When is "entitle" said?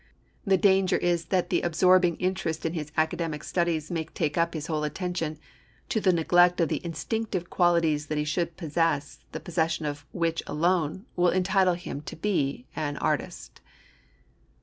11.29-11.75